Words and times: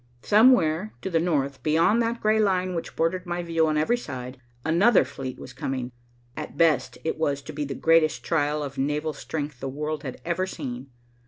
Somewhere 0.23 0.95
to 1.03 1.11
the 1.11 1.19
north, 1.19 1.61
beyond 1.61 2.01
that 2.01 2.21
gray 2.21 2.39
line 2.39 2.73
which 2.73 2.95
bordered 2.95 3.27
my 3.27 3.43
view 3.43 3.67
on 3.67 3.77
every 3.77 3.97
side, 3.97 4.39
another 4.65 5.05
fleet 5.05 5.37
was 5.37 5.53
coming. 5.53 5.91
At 6.35 6.57
best, 6.57 6.97
it 7.03 7.19
was 7.19 7.43
to 7.43 7.53
be 7.53 7.65
the 7.65 7.75
greatest 7.75 8.23
trial 8.23 8.63
of 8.63 8.79
naval 8.79 9.13
strength 9.13 9.59
the 9.59 9.69
world 9.69 10.01
had 10.01 10.19
ever 10.25 10.47
seen. 10.47 10.89